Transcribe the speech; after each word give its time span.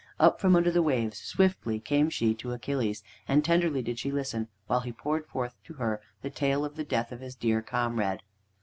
Up 0.19 0.41
from 0.41 0.55
under 0.55 0.71
the 0.71 0.81
waves 0.81 1.19
swiftly 1.19 1.79
came 1.79 2.09
she 2.09 2.33
to 2.33 2.53
Achilles, 2.53 3.03
and 3.27 3.45
tenderly 3.45 3.83
did 3.83 3.99
she 3.99 4.11
listen 4.11 4.47
while 4.65 4.79
he 4.79 4.91
poured 4.91 5.27
forth 5.27 5.55
to 5.65 5.75
her 5.75 6.01
the 6.23 6.31
tale 6.31 6.65
of 6.65 6.75
the 6.75 6.83
death 6.83 7.11
of 7.11 7.19
his 7.21 7.35
dear 7.35 7.61
comrade. 7.61 8.23